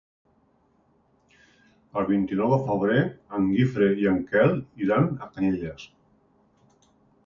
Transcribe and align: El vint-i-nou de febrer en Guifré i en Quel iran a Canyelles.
El 2.01 2.09
vint-i-nou 2.13 2.55
de 2.55 2.59
febrer 2.71 3.05
en 3.41 3.47
Guifré 3.53 3.93
i 4.07 4.11
en 4.15 4.21
Quel 4.33 4.59
iran 4.89 5.11
a 5.15 5.33
Canyelles. 5.39 5.91